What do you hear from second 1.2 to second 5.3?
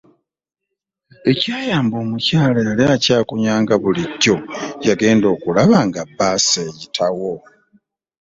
Ekyayamba omukyala yali akyekunya nga bulijjo yagenda